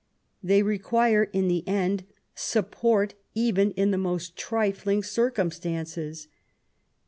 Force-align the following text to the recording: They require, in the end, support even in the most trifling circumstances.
They 0.41 0.63
require, 0.63 1.25
in 1.25 1.47
the 1.47 1.63
end, 1.67 2.05
support 2.33 3.13
even 3.35 3.69
in 3.73 3.91
the 3.91 3.99
most 3.99 4.35
trifling 4.35 5.03
circumstances. 5.03 6.27